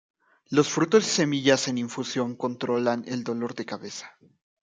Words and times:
Los 0.49 0.67
frutos 0.67 1.05
y 1.05 1.09
semillas 1.11 1.67
en 1.67 1.77
infusión 1.77 2.35
controlan 2.35 3.03
el 3.07 3.23
dolor 3.23 3.53
de 3.53 3.67
cabeza. 3.67 4.17